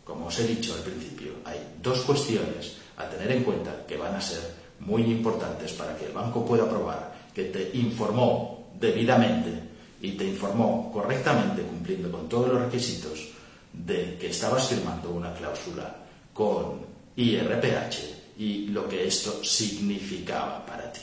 como 0.05 0.27
os 0.27 0.39
he 0.39 0.47
dicho 0.47 0.75
al 0.75 0.81
principio, 0.81 1.33
hay 1.45 1.59
dos 1.83 2.01
cuestiones 2.01 2.77
a 2.97 3.09
tener 3.09 3.31
en 3.33 3.45
cuenta 3.45 3.87
que 3.87 3.97
van 3.97 4.15
a 4.15 4.21
ser 4.21 4.41
muy 4.81 5.03
importantes 5.03 5.73
para 5.73 5.97
que 5.97 6.07
el 6.07 6.13
banco 6.13 6.45
pueda 6.45 6.69
probar 6.69 7.15
que 7.35 7.45
te 7.45 7.71
informó 7.75 8.69
debidamente 8.79 9.51
y 10.01 10.13
te 10.13 10.25
informó 10.25 10.91
correctamente, 10.93 11.63
cumpliendo 11.63 12.11
con 12.11 12.29
todos 12.29 12.49
los 12.49 12.63
requisitos, 12.63 13.29
de 13.73 14.17
que 14.19 14.31
estabas 14.31 14.69
firmando 14.69 15.11
una 15.11 15.35
cláusula 15.35 15.97
con 16.33 16.81
IRPH 17.17 18.39
y 18.39 18.67
lo 18.69 18.89
que 18.89 19.07
esto 19.07 19.43
significaba 19.43 20.65
para 20.65 20.93
ti. 20.93 21.01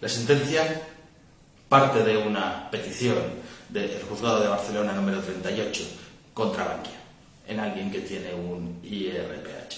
La 0.00 0.08
sentencia 0.08 0.82
parte 1.70 2.02
de 2.02 2.16
una 2.16 2.68
petición 2.68 3.16
del 3.68 4.02
juzgado 4.02 4.40
de 4.40 4.48
Barcelona 4.48 4.92
número 4.92 5.20
38 5.20 5.84
contra 6.34 6.64
Bankia, 6.64 6.98
en 7.46 7.60
alguien 7.60 7.92
que 7.92 8.00
tiene 8.00 8.34
un 8.34 8.80
IRPH. 8.82 9.76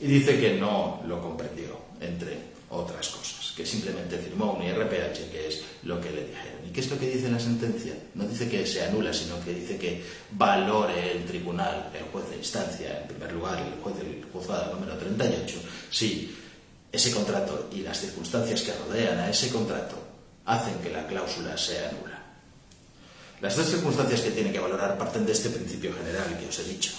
Y 0.00 0.06
dice 0.06 0.38
que 0.38 0.60
no 0.60 1.00
lo 1.06 1.22
comprendió 1.22 1.80
entre 1.98 2.36
otras 2.68 3.08
cosas, 3.08 3.54
que 3.56 3.64
simplemente 3.64 4.18
firmó 4.18 4.52
un 4.52 4.64
IRPH, 4.64 5.30
que 5.32 5.48
es 5.48 5.62
lo 5.84 5.98
que 5.98 6.10
le 6.10 6.26
dijeron. 6.26 6.60
¿Y 6.68 6.72
qué 6.72 6.80
es 6.80 6.90
lo 6.90 6.98
que 6.98 7.08
dice 7.08 7.30
la 7.30 7.40
sentencia? 7.40 7.94
No 8.16 8.26
dice 8.26 8.46
que 8.46 8.66
se 8.66 8.84
anula, 8.84 9.14
sino 9.14 9.42
que 9.42 9.54
dice 9.54 9.78
que 9.78 10.04
valore 10.32 11.12
el 11.12 11.24
tribunal, 11.24 11.90
el 11.94 12.04
juez 12.12 12.28
de 12.28 12.36
instancia, 12.36 13.00
en 13.00 13.08
primer 13.08 13.32
lugar, 13.32 13.58
el 13.58 13.82
juez 13.82 13.96
del 13.96 14.26
juzgado 14.30 14.74
número 14.74 14.94
38, 14.98 15.58
si 15.90 16.36
ese 16.92 17.10
contrato 17.12 17.70
y 17.72 17.80
las 17.80 17.98
circunstancias 17.98 18.60
que 18.60 18.72
rodean 18.74 19.18
a 19.20 19.30
ese 19.30 19.48
contrato 19.48 19.99
hacen 20.50 20.78
que 20.82 20.90
la 20.90 21.06
cláusula 21.06 21.56
sea 21.56 21.92
nula. 21.92 22.18
Las 23.40 23.56
dos 23.56 23.66
circunstancias 23.66 24.20
que 24.20 24.32
tiene 24.32 24.52
que 24.52 24.58
valorar 24.58 24.98
parten 24.98 25.24
de 25.24 25.32
este 25.32 25.48
principio 25.48 25.94
general 25.94 26.36
que 26.38 26.48
os 26.48 26.58
he 26.58 26.64
dicho. 26.64 26.92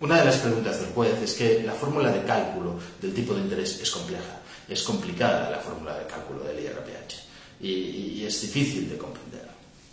Una 0.00 0.18
de 0.20 0.26
las 0.26 0.36
preguntas 0.36 0.80
del 0.80 0.90
juez 0.90 1.20
es 1.22 1.34
que 1.34 1.62
la 1.62 1.72
fórmula 1.72 2.12
de 2.12 2.22
cálculo 2.22 2.78
del 3.00 3.12
tipo 3.12 3.34
de 3.34 3.40
interés 3.40 3.80
es 3.80 3.90
compleja, 3.90 4.40
es 4.68 4.82
complicada 4.82 5.50
la 5.50 5.58
fórmula 5.58 5.98
de 5.98 6.06
cálculo 6.06 6.44
del 6.44 6.60
IRPH 6.60 7.60
y, 7.60 7.70
y 8.20 8.24
es 8.24 8.40
difícil 8.42 8.88
de 8.88 8.98
comprender. 8.98 9.46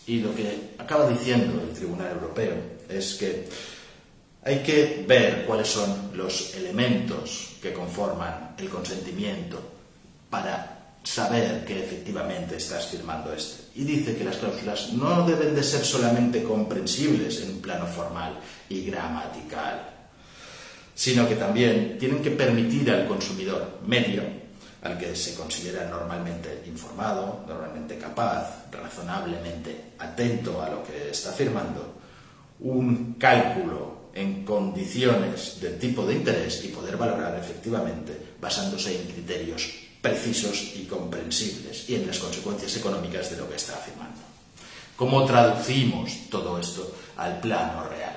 Y 0.06 0.20
lo 0.20 0.36
que 0.36 0.76
acaba 0.78 1.10
diciendo 1.10 1.62
el 1.62 1.74
Tribunal 1.74 2.12
Europeo 2.12 2.56
es 2.90 3.16
que 3.16 3.48
hay 4.44 4.60
que 4.62 5.06
ver 5.08 5.46
cuáles 5.46 5.70
son 5.70 6.12
los 6.14 6.54
elementos 6.56 7.56
que 7.62 7.74
conforman 7.74 8.56
el 8.58 8.70
consentimiento 8.70 9.62
para 10.30 10.83
saber 11.04 11.66
que 11.66 11.84
efectivamente 11.84 12.56
estás 12.58 12.88
firmando 12.88 13.34
este. 13.34 13.64
Y 13.76 13.84
dice 13.84 14.16
que 14.16 14.24
las 14.24 14.38
cláusulas 14.38 14.94
no 14.94 15.28
deben 15.28 15.54
de 15.54 15.64
ser 15.64 15.84
solamente 15.84 16.44
comprensibles 16.44 17.42
en 17.42 17.52
un 17.52 17.62
plano 17.62 17.86
formal 17.86 18.40
y 18.70 18.86
gramatical, 18.86 19.90
sino 20.96 21.28
que 21.28 21.36
también 21.36 21.98
tienen 22.00 22.22
que 22.22 22.32
permitir 22.32 22.90
al 22.92 23.08
consumidor 23.08 23.80
medio, 23.86 24.24
al 24.82 24.98
que 24.98 25.16
se 25.16 25.36
considera 25.36 25.90
normalmente 25.90 26.64
informado, 26.68 27.44
normalmente 27.48 27.98
capaz, 27.98 28.72
razonablemente 28.72 29.94
atento 30.00 30.62
a 30.62 30.70
lo 30.70 30.84
que 30.84 31.10
está 31.12 31.32
firmando, 31.32 32.02
un 32.62 33.16
cálculo 33.16 34.04
en 34.14 34.46
condiciones 34.46 35.60
del 35.60 35.80
tipo 35.80 36.06
de 36.06 36.16
interés 36.16 36.64
y 36.64 36.68
poder 36.68 36.98
valorar 36.98 37.38
efectivamente 37.38 38.36
basándose 38.40 39.02
en 39.02 39.08
criterios 39.08 39.83
precisos 40.04 40.76
y 40.76 40.84
comprensibles 40.84 41.90
y 41.90 41.96
en 41.96 42.06
las 42.06 42.20
consecuencias 42.20 42.76
económicas 42.76 43.32
de 43.32 43.38
lo 43.38 43.50
que 43.50 43.56
está 43.56 43.76
afirmando. 43.76 44.20
¿Cómo 44.98 45.24
traducimos 45.24 46.30
todo 46.30 46.60
esto 46.60 46.94
al 47.16 47.40
plano 47.40 47.88
real? 47.88 48.16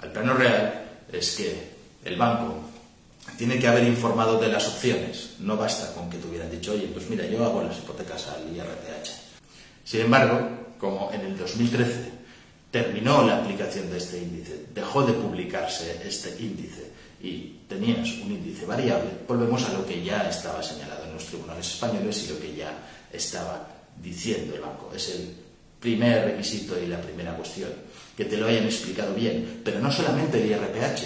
Al 0.00 0.12
plano 0.12 0.34
real 0.34 0.84
es 1.10 1.36
que 1.36 1.70
el 2.04 2.16
banco 2.16 2.56
tiene 3.38 3.58
que 3.58 3.66
haber 3.66 3.84
informado 3.84 4.38
de 4.38 4.48
las 4.48 4.68
opciones. 4.68 5.36
No 5.38 5.56
basta 5.56 5.94
con 5.94 6.10
que 6.10 6.18
te 6.18 6.28
hubieran 6.28 6.50
dicho, 6.50 6.72
oye, 6.72 6.90
pues 6.92 7.08
mira, 7.08 7.24
yo 7.24 7.42
hago 7.42 7.62
las 7.62 7.78
hipotecas 7.78 8.28
al 8.28 8.54
IRPH. 8.54 9.08
Sin 9.84 10.02
embargo, 10.02 10.74
como 10.78 11.10
en 11.14 11.22
el 11.22 11.38
2013 11.38 12.12
terminó 12.70 13.26
la 13.26 13.38
aplicación 13.38 13.90
de 13.90 13.96
este 13.96 14.18
índice, 14.18 14.66
dejó 14.74 15.02
de 15.02 15.14
publicarse 15.14 16.02
este 16.06 16.36
índice 16.42 16.92
y 17.24 17.60
tenías 17.66 18.06
un 18.18 18.32
índice 18.32 18.66
variable, 18.66 19.08
volvemos 19.26 19.64
a 19.64 19.72
lo 19.72 19.86
que 19.86 20.04
ya 20.04 20.28
estaba 20.28 20.62
señalado 20.62 21.04
en 21.04 21.14
los 21.14 21.24
tribunales 21.24 21.66
españoles 21.66 22.22
y 22.24 22.32
lo 22.34 22.38
que 22.38 22.54
ya 22.54 22.70
estaba 23.10 23.66
diciendo 24.02 24.54
el 24.54 24.60
banco. 24.60 24.92
Es 24.94 25.08
el 25.08 25.34
primer 25.80 26.26
requisito 26.26 26.78
y 26.78 26.86
la 26.86 27.00
primera 27.00 27.34
cuestión, 27.34 27.70
que 28.14 28.26
te 28.26 28.36
lo 28.36 28.46
hayan 28.46 28.64
explicado 28.64 29.14
bien, 29.14 29.62
pero 29.64 29.80
no 29.80 29.90
solamente 29.90 30.42
el 30.42 30.50
IRPH, 30.50 31.02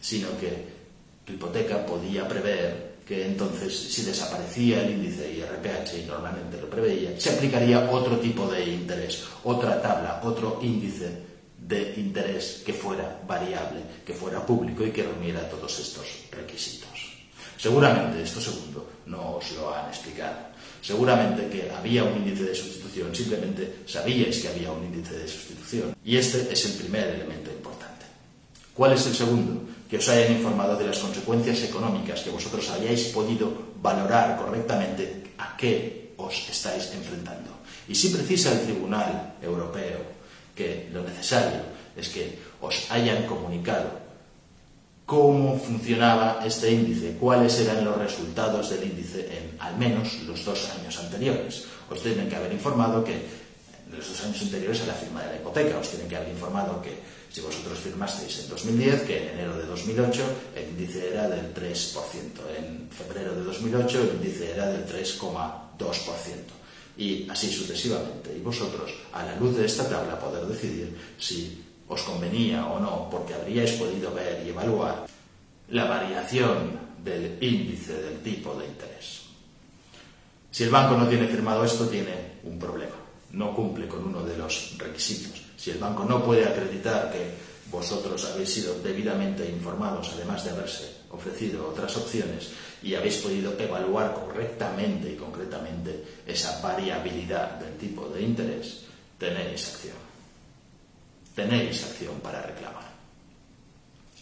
sino 0.00 0.28
que 0.38 0.78
tu 1.24 1.32
hipoteca 1.32 1.84
podía 1.84 2.28
prever 2.28 2.98
que 3.04 3.26
entonces 3.26 3.76
si 3.76 4.02
desaparecía 4.02 4.84
el 4.84 4.92
índice 4.92 5.32
IRPH 5.32 6.04
y 6.04 6.06
normalmente 6.06 6.60
lo 6.60 6.70
preveía, 6.70 7.18
se 7.18 7.30
aplicaría 7.30 7.90
otro 7.90 8.18
tipo 8.18 8.46
de 8.46 8.64
interés, 8.64 9.24
otra 9.42 9.82
tabla, 9.82 10.20
otro 10.22 10.60
índice 10.62 11.27
de 11.60 11.94
interés 11.96 12.62
que 12.64 12.72
fuera 12.72 13.20
variable, 13.26 13.82
que 14.06 14.14
fuera 14.14 14.44
público 14.44 14.86
y 14.86 14.90
que 14.90 15.02
reuniera 15.02 15.48
todos 15.48 15.78
estos 15.78 16.06
requisitos. 16.30 16.88
Seguramente 17.58 18.22
esto 18.22 18.40
segundo 18.40 18.86
no 19.06 19.36
os 19.36 19.50
lo 19.52 19.74
han 19.74 19.88
explicado. 19.88 20.48
Seguramente 20.80 21.48
que 21.50 21.70
había 21.70 22.04
un 22.04 22.16
índice 22.16 22.44
de 22.44 22.54
sustitución, 22.54 23.14
simplemente 23.14 23.82
sabíais 23.86 24.38
que 24.38 24.48
había 24.48 24.70
un 24.70 24.84
índice 24.84 25.18
de 25.18 25.26
sustitución. 25.26 25.96
Y 26.04 26.16
este 26.16 26.52
es 26.52 26.64
el 26.66 26.72
primer 26.78 27.08
elemento 27.08 27.50
importante. 27.50 28.06
¿Cuál 28.72 28.92
es 28.92 29.06
el 29.06 29.14
segundo? 29.14 29.68
que 29.88 29.96
os 29.96 30.08
hayan 30.08 30.36
informado 30.36 30.76
de 30.76 30.86
las 30.86 30.98
consecuencias 30.98 31.62
económicas, 31.62 32.20
que 32.20 32.30
vosotros 32.30 32.68
hayáis 32.70 33.08
podido 33.08 33.72
valorar 33.80 34.36
correctamente 34.36 35.32
a 35.38 35.56
qué 35.56 36.12
os 36.18 36.48
estáis 36.50 36.92
enfrentando. 36.92 37.50
Y 37.88 37.94
si 37.94 38.10
precisa 38.10 38.52
el 38.52 38.68
Tribunal 38.68 39.36
Europeo 39.40 40.17
que 40.58 40.90
lo 40.92 41.06
necesario 41.06 41.62
es 41.94 42.08
que 42.08 42.34
os 42.60 42.90
hayan 42.90 43.30
comunicado 43.30 44.08
cómo 45.06 45.56
funcionaba 45.56 46.42
este 46.44 46.72
índice, 46.72 47.16
cuáles 47.18 47.60
eran 47.60 47.84
los 47.84 47.96
resultados 47.96 48.68
del 48.70 48.90
índice 48.90 49.20
en 49.30 49.56
al 49.60 49.78
menos 49.78 50.20
los 50.26 50.44
dos 50.44 50.68
años 50.76 50.98
anteriores. 50.98 51.64
Os 51.88 52.02
tienen 52.02 52.28
que 52.28 52.36
haber 52.36 52.52
informado 52.52 53.04
que 53.04 53.14
en 53.14 53.96
los 53.96 54.06
dos 54.06 54.20
años 54.24 54.42
anteriores 54.42 54.82
a 54.82 54.86
la 54.86 54.94
firma 54.94 55.22
de 55.22 55.28
la 55.32 55.36
hipoteca, 55.36 55.78
os 55.78 55.88
tienen 55.88 56.08
que 56.08 56.16
haber 56.16 56.28
informado 56.28 56.82
que 56.82 56.98
si 57.30 57.40
vosotros 57.40 57.78
firmasteis 57.78 58.40
en 58.40 58.48
2010, 58.50 59.02
que 59.02 59.16
en 59.22 59.28
enero 59.38 59.56
de 59.56 59.64
2008 59.64 60.22
el 60.56 60.68
índice 60.76 61.08
era 61.08 61.28
del 61.28 61.54
3%, 61.54 61.94
en 62.58 62.90
febrero 62.90 63.34
de 63.34 63.44
2008 63.44 64.02
el 64.02 64.08
índice 64.16 64.52
era 64.52 64.66
del 64.66 64.84
3,2%, 64.84 65.78
y 66.98 67.26
así 67.30 67.50
sucesivamente. 67.50 68.36
Y 68.36 68.40
vosotros, 68.40 68.92
a 69.12 69.24
la 69.24 69.36
luz 69.36 69.56
de 69.56 69.64
esta 69.64 69.88
tabla, 69.88 70.18
poder 70.18 70.44
decidir 70.46 70.94
si 71.18 71.64
os 71.88 72.02
convenía 72.02 72.66
o 72.66 72.78
no, 72.78 73.08
porque 73.10 73.34
habríais 73.34 73.72
podido 73.72 74.12
ver 74.12 74.44
y 74.44 74.50
evaluar 74.50 75.06
la 75.70 75.84
variación 75.84 76.78
del 77.02 77.38
índice 77.40 77.94
del 78.02 78.20
tipo 78.20 78.54
de 78.54 78.66
interés. 78.66 79.22
Si 80.50 80.64
el 80.64 80.70
banco 80.70 80.96
no 80.96 81.08
tiene 81.08 81.28
firmado 81.28 81.64
esto, 81.64 81.86
tiene 81.86 82.40
un 82.42 82.58
problema. 82.58 82.96
No 83.32 83.54
cumple 83.54 83.86
con 83.86 84.04
uno 84.04 84.22
de 84.24 84.36
los 84.36 84.76
requisitos 84.76 85.48
si 85.58 85.72
el 85.72 85.78
banco 85.78 86.04
no 86.04 86.22
puede 86.22 86.46
acreditar 86.46 87.10
que 87.10 87.34
vosotros 87.70 88.24
habéis 88.26 88.54
sido 88.54 88.78
debidamente 88.80 89.44
informados, 89.50 90.10
además 90.14 90.44
de 90.44 90.50
haberse 90.50 90.97
ofrecido 91.10 91.68
otras 91.68 91.96
opciones, 91.96 92.50
y 92.82 92.94
habéis 92.94 93.16
podido 93.16 93.58
evaluar 93.58 94.14
correctamente 94.14 95.12
y 95.12 95.16
concretamente 95.16 96.04
esa 96.26 96.60
variabilidad 96.60 97.58
del 97.58 97.76
tipo 97.76 98.08
de 98.08 98.22
interés, 98.22 98.82
tenéis 99.18 99.74
acción. 99.74 99.96
Tenéis 101.34 101.84
acción 101.84 102.20
para 102.20 102.42
reclamar. 102.42 102.88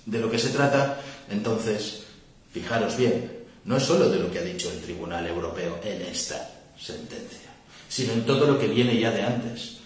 De 0.05 0.19
lo 0.19 0.31
que 0.31 0.38
se 0.38 0.50
trata, 0.50 1.00
entonces, 1.28 2.05
fijaros 2.52 2.97
bien, 2.97 3.45
no 3.64 3.76
es 3.76 3.83
solo 3.83 4.09
de 4.09 4.21
lo 4.21 4.31
que 4.31 4.38
ha 4.38 4.43
dicho 4.43 4.71
el 4.71 4.81
Tribunal 4.81 5.26
Europeo 5.26 5.81
en 5.83 6.02
esta 6.02 6.49
sentencia, 6.78 7.50
sino 7.88 8.12
en 8.12 8.25
todo 8.25 8.47
lo 8.47 8.59
que 8.59 8.69
viene 8.69 8.99
ya 8.99 9.11
de 9.11 9.23
antes 9.23 9.76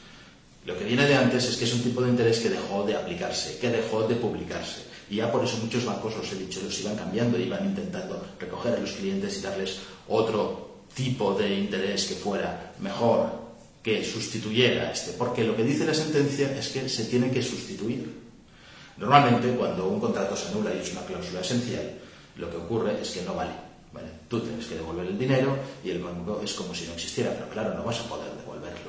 lo 0.67 0.79
que 0.79 0.85
viene 0.85 1.07
de 1.07 1.15
antes 1.15 1.45
es 1.45 1.57
que 1.57 1.65
es 1.65 1.73
un 1.73 1.83
tipo 1.83 2.03
de 2.03 2.11
interés 2.11 2.41
que 2.41 2.51
dejó 2.51 2.85
de 2.85 2.95
aplicarse, 2.95 3.59
que 3.59 3.71
dejó 3.71 4.07
de 4.07 4.17
publicarse. 4.17 4.83
Y 5.11 5.17
ya 5.17 5.31
por 5.31 5.45
eso 5.45 5.59
muchos 5.59 5.85
bancos, 5.85 6.15
os 6.15 6.33
he 6.33 6.37
dicho, 6.37 6.61
los 6.63 6.81
iban 6.81 6.95
cambiando, 6.95 7.39
iban 7.39 7.65
intentando 7.67 8.25
recoger 8.39 8.75
a 8.75 8.79
los 8.79 8.93
clientes 8.93 9.39
y 9.39 9.43
darles 9.43 9.79
otro 10.09 10.85
tipo 10.95 11.35
de 11.35 11.53
interés 11.53 12.07
que 12.07 12.15
fuera 12.15 12.73
mejor, 12.79 13.29
que 13.83 14.05
sustituyera 14.05 14.93
este. 14.93 15.13
Porque 15.13 15.43
lo 15.43 15.57
que 15.57 15.65
dice 15.65 15.85
la 15.85 15.95
sentencia 15.95 16.57
es 16.57 16.69
que 16.69 16.89
se 16.89 17.07
tiene 17.07 17.31
que 17.31 17.43
sustituir. 17.43 18.09
Normalmente, 18.99 19.51
cuando 19.51 19.89
un 19.89 19.99
contrato 19.99 20.37
se 20.37 20.49
anula 20.49 20.73
y 20.75 20.79
es 20.79 20.93
una 20.93 21.03
cláusula 21.03 21.41
esencial, 21.41 21.99
lo 22.37 22.49
que 22.49 22.57
ocurre 22.57 23.01
es 23.03 23.11
que 23.11 23.23
no 23.23 23.35
vale. 23.35 23.71
Tú 24.29 24.39
tienes 24.39 24.67
que 24.67 24.77
devolver 24.77 25.09
el 25.09 25.19
dinero 25.19 25.59
y 25.83 25.91
el 25.91 25.99
banco 25.99 26.41
es 26.45 26.53
como 26.53 26.73
si 26.73 26.87
no 26.87 26.93
existiera, 26.93 27.35
pero 27.35 27.49
claro, 27.49 27.75
no 27.75 27.83
vas 27.83 27.99
a 27.99 28.09
poder 28.09 28.30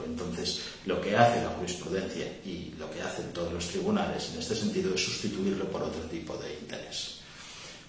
Entonces, 0.06 0.62
lo 0.86 1.00
que 1.02 1.16
hace 1.16 1.44
la 1.44 1.50
jurisprudencia 1.50 2.26
y 2.46 2.74
lo 2.78 2.90
que 2.90 3.02
hacen 3.02 3.32
todos 3.34 3.54
los 3.54 3.68
tribunales 3.68 4.32
en 4.34 4.40
este 4.40 4.56
sentido 4.56 4.94
es 4.94 5.04
sustituirlo 5.04 5.66
por 5.66 5.84
otro 5.84 6.02
tipo 6.04 6.36
de 6.38 6.54
interés. 6.54 7.20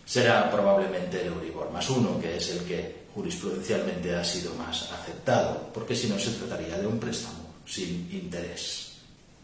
Será 0.04 0.50
probablemente 0.50 1.20
el 1.20 1.28
Euribor 1.28 1.70
más 1.70 1.88
uno, 1.88 2.20
que 2.20 2.36
es 2.36 2.50
el 2.50 2.60
que 2.64 3.02
jurisprudencialmente 3.14 4.14
ha 4.14 4.24
sido 4.24 4.54
más 4.54 4.90
aceptado, 4.92 5.70
porque 5.72 5.94
si 5.94 6.08
no 6.08 6.18
se 6.18 6.30
trataría 6.32 6.78
de 6.78 6.86
un 6.86 6.98
préstamo 6.98 7.54
sin 7.66 8.08
interés. 8.12 8.92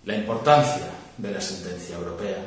La 0.05 0.17
importancia 0.17 0.89
de 1.17 1.31
la 1.31 1.41
sentencia 1.41 1.97
europea 1.97 2.39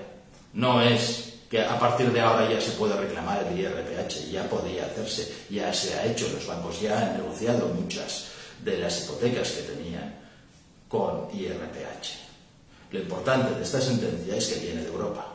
no 0.54 0.82
es 0.82 1.32
que 1.50 1.62
a 1.62 1.78
partir 1.78 2.12
de 2.12 2.22
ahora 2.22 2.50
ya 2.50 2.62
se 2.62 2.72
puede 2.72 2.96
reclamar 2.96 3.46
el 3.46 3.60
IRPH, 3.60 4.32
ya 4.32 4.50
podría 4.50 4.86
hacerse, 4.86 5.34
ya 5.50 5.74
se 5.74 5.94
ha 5.96 6.06
hecho, 6.06 6.30
los 6.34 6.48
bancos 6.48 6.80
ya 6.80 6.98
han 6.98 7.18
negociado 7.18 7.68
muchas 7.68 8.28
de 8.64 8.78
las 8.78 9.04
hipotecas 9.04 9.52
que 9.52 9.62
tenían 9.64 10.01
con 10.92 11.30
IRPH. 11.34 12.92
Lo 12.92 13.00
importante 13.00 13.56
de 13.56 13.64
esta 13.64 13.80
sentencia 13.80 14.36
es 14.36 14.48
que 14.48 14.60
viene 14.60 14.82
de 14.82 14.88
Europa 14.88 15.26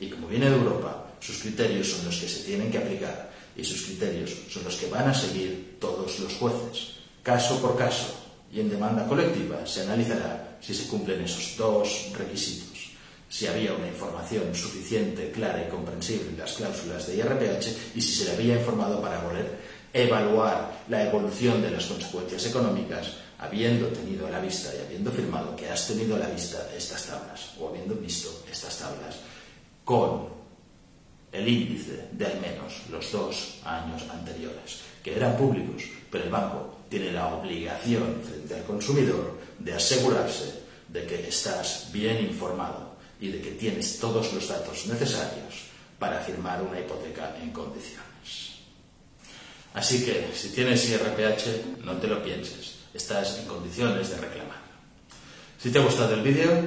y 0.00 0.08
como 0.08 0.26
viene 0.26 0.50
de 0.50 0.56
Europa, 0.56 1.06
sus 1.20 1.38
criterios 1.38 1.88
son 1.88 2.06
los 2.06 2.18
que 2.18 2.28
se 2.28 2.42
tienen 2.42 2.70
que 2.72 2.78
aplicar 2.78 3.30
y 3.56 3.62
sus 3.62 3.82
criterios 3.82 4.34
son 4.50 4.64
los 4.64 4.74
que 4.74 4.90
van 4.90 5.08
a 5.08 5.14
seguir 5.14 5.76
todos 5.80 6.18
los 6.18 6.34
jueces. 6.34 6.96
Caso 7.22 7.62
por 7.62 7.78
caso 7.78 8.12
y 8.52 8.58
en 8.58 8.68
demanda 8.68 9.06
colectiva 9.06 9.64
se 9.64 9.82
analizará 9.82 10.58
si 10.60 10.74
se 10.74 10.88
cumplen 10.88 11.22
esos 11.22 11.56
dos 11.56 12.10
requisitos 12.18 12.74
si 13.34 13.48
había 13.48 13.72
una 13.72 13.88
información 13.88 14.54
suficiente, 14.54 15.32
clara 15.32 15.64
y 15.66 15.68
comprensible 15.68 16.28
en 16.30 16.38
las 16.38 16.52
cláusulas 16.52 17.08
de 17.08 17.16
IRPH 17.16 17.96
y 17.96 18.00
si 18.00 18.12
se 18.12 18.26
le 18.26 18.32
había 18.32 18.54
informado 18.54 19.02
para 19.02 19.20
poder 19.24 19.58
evaluar 19.92 20.84
la 20.88 21.02
evolución 21.04 21.60
de 21.60 21.72
las 21.72 21.86
consecuencias 21.86 22.46
económicas 22.46 23.23
habiendo 23.44 23.88
tenido 23.88 24.28
la 24.28 24.40
vista 24.40 24.70
y 24.74 24.84
habiendo 24.84 25.10
firmado 25.10 25.54
que 25.56 25.68
has 25.68 25.86
tenido 25.86 26.18
la 26.18 26.28
vista 26.28 26.68
estas 26.76 27.04
tablas 27.04 27.52
o 27.60 27.68
habiendo 27.68 27.94
visto 27.94 28.44
estas 28.50 28.78
tablas 28.78 29.16
con 29.84 30.28
el 31.32 31.48
índice 31.48 32.08
de 32.12 32.26
al 32.26 32.40
menos 32.40 32.82
los 32.90 33.10
dos 33.12 33.60
años 33.64 34.02
anteriores, 34.10 34.80
que 35.02 35.16
eran 35.16 35.36
públicos, 35.36 35.82
pero 36.10 36.24
el 36.24 36.30
banco 36.30 36.78
tiene 36.88 37.12
la 37.12 37.34
obligación 37.34 38.22
frente 38.22 38.54
al 38.54 38.64
consumidor 38.64 39.38
de 39.58 39.74
asegurarse 39.74 40.62
de 40.88 41.06
que 41.06 41.28
estás 41.28 41.90
bien 41.92 42.24
informado 42.24 42.94
y 43.20 43.28
de 43.28 43.40
que 43.40 43.52
tienes 43.52 43.98
todos 43.98 44.32
los 44.32 44.48
datos 44.48 44.86
necesarios 44.86 45.64
para 45.98 46.20
firmar 46.20 46.62
una 46.62 46.78
hipoteca 46.80 47.36
en 47.42 47.50
condiciones. 47.50 48.04
Así 49.74 50.04
que 50.04 50.30
si 50.32 50.50
tienes 50.50 50.88
IRPH, 50.88 51.82
no 51.84 51.96
te 51.96 52.06
lo 52.06 52.22
pienses, 52.22 52.73
estás 52.94 53.38
en 53.38 53.46
condiciones 53.46 54.10
de 54.10 54.16
reclamar. 54.16 54.64
Si 55.58 55.70
te 55.70 55.78
ha 55.78 55.82
gustado 55.82 56.14
el 56.14 56.22
vídeo, 56.22 56.66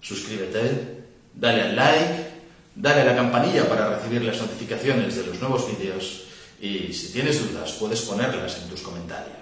suscríbete, 0.00 1.02
dale 1.34 1.62
al 1.62 1.76
like, 1.76 2.30
dale 2.74 3.00
a 3.00 3.04
la 3.04 3.16
campanilla 3.16 3.68
para 3.68 3.96
recibir 3.96 4.22
las 4.22 4.38
notificaciones 4.38 5.16
de 5.16 5.26
los 5.26 5.40
nuevos 5.40 5.66
vídeos 5.68 6.22
y 6.60 6.92
si 6.92 7.12
tienes 7.12 7.40
dudas 7.40 7.72
puedes 7.72 8.02
ponerlas 8.02 8.58
en 8.58 8.68
tus 8.68 8.82
comentarios. 8.82 9.34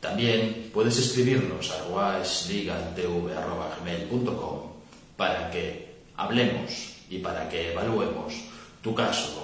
También 0.00 0.70
puedes 0.74 0.98
escribirnos 0.98 1.70
a 1.70 1.84
washligantv.com 1.88 4.72
para 5.16 5.50
que 5.50 5.94
hablemos 6.16 6.96
y 7.08 7.18
para 7.18 7.48
que 7.48 7.72
evaluemos 7.72 8.34
tu 8.82 8.94
caso 8.94 9.41